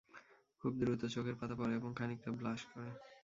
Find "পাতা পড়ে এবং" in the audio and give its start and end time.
1.39-1.89